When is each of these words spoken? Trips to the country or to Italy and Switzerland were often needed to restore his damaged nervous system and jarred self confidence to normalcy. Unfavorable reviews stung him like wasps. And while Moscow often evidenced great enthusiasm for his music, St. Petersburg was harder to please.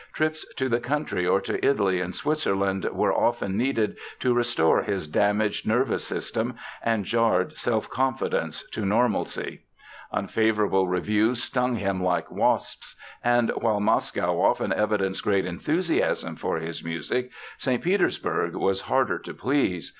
Trips 0.13 0.43
to 0.55 0.67
the 0.67 0.79
country 0.79 1.27
or 1.27 1.39
to 1.41 1.63
Italy 1.63 2.01
and 2.01 2.15
Switzerland 2.15 2.85
were 2.91 3.13
often 3.13 3.55
needed 3.55 3.97
to 4.19 4.33
restore 4.33 4.81
his 4.81 5.07
damaged 5.07 5.67
nervous 5.67 6.03
system 6.03 6.55
and 6.81 7.05
jarred 7.05 7.53
self 7.55 7.87
confidence 7.87 8.67
to 8.71 8.83
normalcy. 8.83 9.61
Unfavorable 10.11 10.87
reviews 10.87 11.43
stung 11.43 11.75
him 11.75 12.01
like 12.01 12.31
wasps. 12.31 12.95
And 13.23 13.51
while 13.51 13.79
Moscow 13.79 14.41
often 14.41 14.73
evidenced 14.73 15.21
great 15.23 15.45
enthusiasm 15.45 16.35
for 16.35 16.57
his 16.57 16.83
music, 16.83 17.29
St. 17.59 17.83
Petersburg 17.83 18.55
was 18.55 18.81
harder 18.81 19.19
to 19.19 19.35
please. 19.35 19.89